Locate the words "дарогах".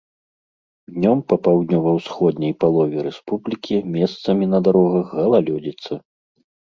4.69-5.13